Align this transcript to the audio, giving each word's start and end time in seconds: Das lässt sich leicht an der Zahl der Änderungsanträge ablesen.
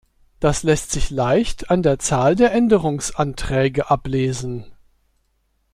Das 0.39 0.63
lässt 0.63 0.89
sich 0.89 1.11
leicht 1.11 1.69
an 1.69 1.83
der 1.83 1.99
Zahl 1.99 2.35
der 2.35 2.53
Änderungsanträge 2.53 3.91
ablesen. 3.91 4.65